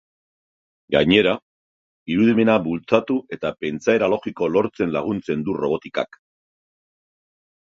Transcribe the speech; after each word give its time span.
Gainera, 0.95 1.33
irudimena 2.13 2.55
bultzatu 2.69 3.17
eta 3.37 3.51
pentsaera 3.65 4.09
logikoa 4.15 4.49
lortzen 4.55 4.97
laguntzen 4.97 5.45
du 5.51 5.59
robotikak. 5.63 6.19